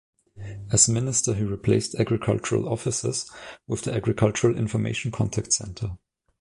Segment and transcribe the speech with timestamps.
[0.71, 3.29] As Minister, he replaced agricultural offices
[3.67, 5.91] with the Agricultural Information Contact Centre.